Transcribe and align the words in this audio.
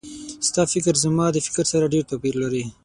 ستا 0.47 0.63
فکر 0.73 0.93
زما 1.03 1.25
د 1.31 1.37
فکر 1.47 1.65
سره 1.71 1.91
ډېر 1.93 2.03
توپیر 2.11 2.35
لري 2.43 2.63